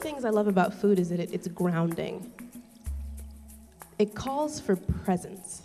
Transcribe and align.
things 0.00 0.24
I 0.24 0.30
love 0.30 0.48
about 0.48 0.74
food 0.74 0.98
is 0.98 1.10
that 1.10 1.20
it, 1.20 1.32
it's 1.32 1.48
grounding. 1.48 2.32
It 3.98 4.14
calls 4.14 4.60
for 4.60 4.76
presence. 4.76 5.62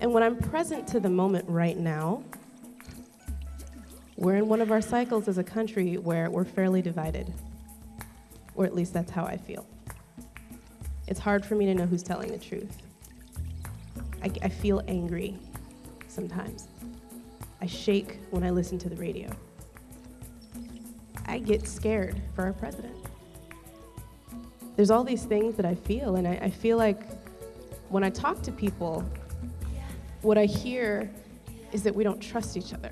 And 0.00 0.12
when 0.12 0.22
I'm 0.22 0.36
present 0.36 0.86
to 0.88 1.00
the 1.00 1.08
moment 1.08 1.44
right 1.48 1.76
now, 1.76 2.22
we're 4.16 4.36
in 4.36 4.48
one 4.48 4.60
of 4.60 4.70
our 4.70 4.80
cycles 4.80 5.28
as 5.28 5.38
a 5.38 5.44
country 5.44 5.96
where 5.96 6.30
we're 6.30 6.44
fairly 6.44 6.82
divided. 6.82 7.32
Or 8.54 8.64
at 8.64 8.74
least 8.74 8.92
that's 8.92 9.10
how 9.10 9.24
I 9.24 9.36
feel. 9.36 9.66
It's 11.06 11.20
hard 11.20 11.44
for 11.44 11.54
me 11.54 11.66
to 11.66 11.74
know 11.74 11.86
who's 11.86 12.02
telling 12.02 12.30
the 12.30 12.38
truth. 12.38 12.76
I, 14.22 14.30
I 14.42 14.48
feel 14.48 14.82
angry 14.88 15.38
sometimes. 16.08 16.68
I 17.60 17.66
shake 17.66 18.18
when 18.30 18.42
I 18.44 18.50
listen 18.50 18.78
to 18.78 18.88
the 18.88 18.96
radio. 18.96 19.30
I 21.28 21.38
get 21.38 21.68
scared 21.68 22.20
for 22.34 22.42
our 22.44 22.54
president. 22.54 22.96
There's 24.76 24.90
all 24.90 25.04
these 25.04 25.24
things 25.24 25.56
that 25.56 25.66
I 25.66 25.74
feel, 25.74 26.16
and 26.16 26.26
I, 26.26 26.38
I 26.42 26.50
feel 26.50 26.78
like 26.78 27.02
when 27.90 28.02
I 28.02 28.08
talk 28.08 28.40
to 28.42 28.52
people, 28.52 29.04
what 30.22 30.38
I 30.38 30.46
hear 30.46 31.10
is 31.72 31.82
that 31.82 31.94
we 31.94 32.02
don't 32.02 32.18
trust 32.18 32.56
each 32.56 32.72
other. 32.72 32.90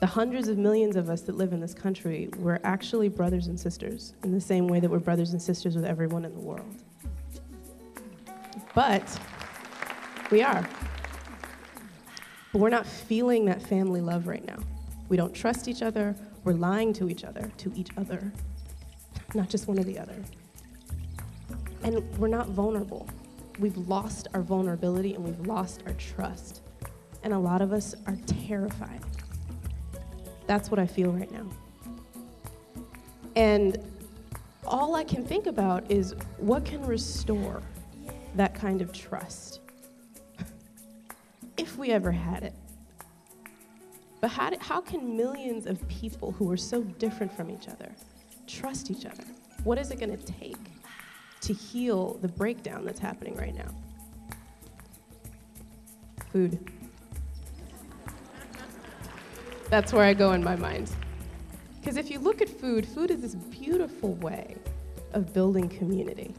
The 0.00 0.06
hundreds 0.06 0.48
of 0.48 0.58
millions 0.58 0.96
of 0.96 1.08
us 1.08 1.22
that 1.22 1.36
live 1.36 1.52
in 1.52 1.60
this 1.60 1.74
country, 1.74 2.28
we're 2.38 2.58
actually 2.64 3.08
brothers 3.08 3.46
and 3.46 3.58
sisters 3.58 4.14
in 4.24 4.32
the 4.32 4.40
same 4.40 4.66
way 4.66 4.80
that 4.80 4.90
we're 4.90 4.98
brothers 4.98 5.32
and 5.32 5.40
sisters 5.40 5.76
with 5.76 5.84
everyone 5.84 6.24
in 6.24 6.34
the 6.34 6.40
world. 6.40 6.82
But 8.74 9.20
we 10.32 10.42
are. 10.42 10.68
But 12.52 12.58
we're 12.58 12.70
not 12.70 12.84
feeling 12.84 13.44
that 13.44 13.62
family 13.62 14.00
love 14.00 14.26
right 14.26 14.44
now. 14.44 14.58
We 15.08 15.16
don't 15.16 15.34
trust 15.34 15.68
each 15.68 15.82
other. 15.82 16.14
We're 16.44 16.54
lying 16.54 16.92
to 16.94 17.08
each 17.08 17.24
other, 17.24 17.50
to 17.58 17.72
each 17.74 17.90
other, 17.96 18.32
not 19.34 19.48
just 19.48 19.68
one 19.68 19.78
or 19.78 19.84
the 19.84 19.98
other. 19.98 20.16
And 21.82 22.02
we're 22.18 22.28
not 22.28 22.48
vulnerable. 22.48 23.08
We've 23.58 23.76
lost 23.76 24.28
our 24.34 24.42
vulnerability 24.42 25.14
and 25.14 25.24
we've 25.24 25.46
lost 25.46 25.82
our 25.86 25.92
trust. 25.94 26.62
And 27.22 27.32
a 27.32 27.38
lot 27.38 27.62
of 27.62 27.72
us 27.72 27.94
are 28.06 28.16
terrified. 28.26 29.00
That's 30.46 30.70
what 30.70 30.78
I 30.78 30.86
feel 30.86 31.12
right 31.12 31.30
now. 31.30 31.46
And 33.36 33.78
all 34.66 34.94
I 34.94 35.04
can 35.04 35.24
think 35.24 35.46
about 35.46 35.90
is 35.90 36.14
what 36.38 36.64
can 36.64 36.84
restore 36.86 37.62
that 38.34 38.54
kind 38.54 38.82
of 38.82 38.92
trust 38.92 39.60
if 41.56 41.76
we 41.76 41.90
ever 41.90 42.10
had 42.10 42.42
it. 42.42 42.54
But 44.24 44.30
how, 44.30 44.48
do, 44.48 44.56
how 44.58 44.80
can 44.80 45.18
millions 45.18 45.66
of 45.66 45.86
people 45.86 46.32
who 46.32 46.50
are 46.50 46.56
so 46.56 46.80
different 46.82 47.30
from 47.30 47.50
each 47.50 47.68
other 47.68 47.92
trust 48.46 48.90
each 48.90 49.04
other? 49.04 49.22
What 49.64 49.76
is 49.76 49.90
it 49.90 50.00
going 50.00 50.16
to 50.16 50.24
take 50.24 50.56
to 51.42 51.52
heal 51.52 52.14
the 52.22 52.28
breakdown 52.28 52.86
that's 52.86 52.98
happening 52.98 53.36
right 53.36 53.54
now? 53.54 53.68
Food. 56.32 56.58
That's 59.68 59.92
where 59.92 60.06
I 60.06 60.14
go 60.14 60.32
in 60.32 60.42
my 60.42 60.56
mind. 60.56 60.90
Because 61.78 61.98
if 61.98 62.10
you 62.10 62.18
look 62.18 62.40
at 62.40 62.48
food, 62.48 62.88
food 62.88 63.10
is 63.10 63.20
this 63.20 63.34
beautiful 63.34 64.14
way 64.14 64.56
of 65.12 65.34
building 65.34 65.68
community. 65.68 66.34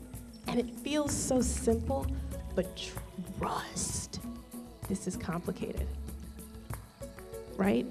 And 0.47 0.59
it 0.59 0.72
feels 0.80 1.14
so 1.14 1.39
simple, 1.39 2.08
but 2.55 2.81
trust. 3.38 4.22
This 4.89 5.05
is 5.05 5.15
complicated. 5.15 5.88
Right? 7.58 7.86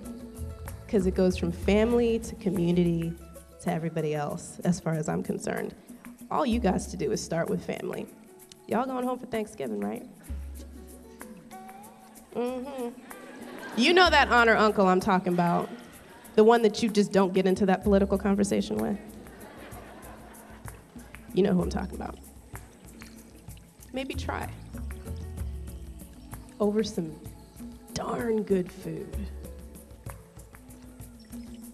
Because 0.87 1.07
it 1.07 1.15
goes 1.15 1.37
from 1.37 1.53
family 1.53 2.19
to 2.21 2.35
community 2.37 3.13
to 3.63 3.73
everybody 3.73 4.15
else, 4.15 4.61
as 4.65 4.79
far 4.79 4.93
as 4.93 5.09
I'm 5.09 5.23
concerned. 5.23 5.75
All 6.31 6.45
you 6.45 6.61
guys 6.61 6.87
to 6.89 6.97
do 6.97 7.13
is 7.13 7.23
start 7.23 7.49
with 7.49 7.65
family. 7.65 8.07
Y'all 8.67 8.87
going 8.87 9.05
home 9.05 9.19
for 9.19 9.27
Thanksgiving, 9.27 9.81
right? 9.81 10.07
Mm-hmm. 12.35 12.89
You 13.77 13.93
know 13.93 14.09
that 14.11 14.29
honor 14.29 14.57
uncle 14.57 14.87
I'm 14.87 15.01
talking 15.01 15.33
about. 15.33 15.69
The 16.35 16.45
one 16.45 16.63
that 16.63 16.83
you 16.83 16.89
just 16.89 17.13
don't 17.13 17.33
get 17.33 17.47
into 17.47 17.67
that 17.67 17.83
political 17.83 18.19
conversation 18.19 18.77
with. 18.77 18.99
You 21.33 21.43
know 21.43 21.53
who 21.53 21.63
I'm 21.63 21.71
talking 21.71 21.95
about. 21.95 22.19
Maybe 23.93 24.15
try. 24.15 24.49
Over 26.61 26.83
some 26.83 27.15
darn 27.93 28.43
good 28.43 28.71
food. 28.71 29.17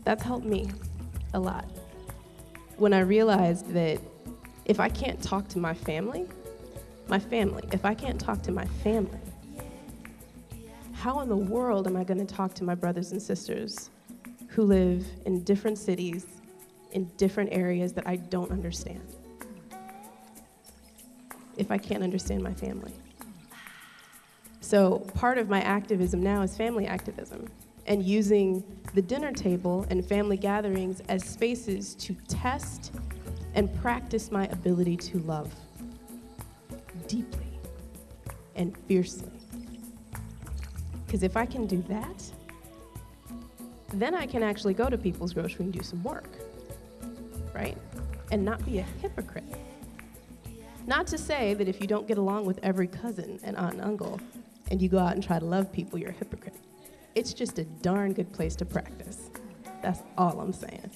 That's 0.05 0.23
helped 0.23 0.47
me 0.47 0.69
a 1.35 1.41
lot. 1.41 1.65
When 2.77 2.93
I 2.93 3.01
realized 3.01 3.73
that 3.73 4.01
if 4.65 4.81
I 4.81 4.89
can't 4.89 5.21
talk 5.23 5.49
to 5.49 5.59
my 5.59 5.75
family, 5.75 6.27
my 7.09 7.19
family, 7.19 7.65
if 7.73 7.85
I 7.85 7.95
can't 7.95 8.21
talk 8.21 8.43
to 8.43 8.53
my 8.53 8.65
family, 8.83 9.19
how 10.93 11.21
in 11.21 11.29
the 11.29 11.37
world 11.37 11.87
am 11.87 11.97
I 11.97 12.05
going 12.05 12.25
to 12.25 12.35
talk 12.35 12.55
to 12.55 12.65
my 12.65 12.75
brothers 12.75 13.13
and 13.13 13.21
sisters 13.21 13.91
who 14.49 14.63
live 14.63 15.07
in 15.27 15.43
different 15.45 15.79
cities, 15.79 16.27
in 16.93 17.05
different 17.17 17.51
areas 17.53 17.93
that 17.95 18.07
I 18.07 18.17
don't 18.17 18.51
understand? 18.51 19.01
If 21.57 21.71
I 21.71 21.79
can't 21.79 22.03
understand 22.03 22.43
my 22.43 22.55
family. 22.55 22.93
So, 24.61 25.01
part 25.15 25.39
of 25.39 25.49
my 25.49 25.61
activism 25.63 26.23
now 26.23 26.43
is 26.43 26.57
family 26.57 26.87
activism 26.87 27.49
and 27.87 28.05
using 28.05 28.65
the 28.95 29.03
dinner 29.03 29.33
table 29.33 29.87
and 29.91 30.05
family 30.05 30.37
gatherings 30.37 31.01
as 31.09 31.25
spaces 31.25 31.95
to 31.95 32.15
test 32.29 32.93
and 33.55 33.75
practice 33.81 34.31
my 34.31 34.47
ability 34.47 34.97
to 34.97 35.19
love 35.21 35.53
deeply 37.07 37.47
and 38.57 38.77
fiercely. 38.87 39.31
Because 41.07 41.23
if 41.23 41.37
I 41.37 41.47
can 41.47 41.67
do 41.67 41.83
that, 41.89 42.31
then 43.95 44.15
I 44.15 44.27
can 44.27 44.43
actually 44.43 44.75
go 44.75 44.89
to 44.89 44.97
people's 44.97 45.33
grocery 45.33 45.65
and 45.65 45.73
do 45.73 45.83
some 45.83 46.03
work, 46.05 46.29
right? 47.53 47.77
And 48.31 48.45
not 48.45 48.65
be 48.65 48.79
a 48.79 48.83
hypocrite. 49.03 49.45
Not 50.87 51.07
to 51.09 51.19
say 51.19 51.55
that 51.55 51.69
if 51.69 51.81
you 51.81 51.87
don't 51.87 52.07
get 52.07 52.19
along 52.19 52.47
with 52.47 52.61
every 52.63 52.87
cousin 52.87 53.41
and 53.43 53.57
aunt 53.57 53.75
and 53.75 53.83
uncle 53.83 54.21
and 54.71 54.81
you 54.81 54.89
go 54.89 54.99
out 54.99 55.15
and 55.15 55.23
try 55.23 55.39
to 55.39 55.45
love 55.45 55.73
people, 55.73 55.99
you're 55.99 56.11
a 56.11 56.13
hypocrite. 56.13 56.55
It's 57.15 57.33
just 57.35 57.59
a 57.59 57.65
darn 57.65 58.13
good 58.13 58.33
place 58.33 58.55
to 58.57 58.65
practice. 58.65 59.31
That's 59.83 60.03
all 60.17 60.41
I'm 60.41 60.53
saying. 60.53 60.91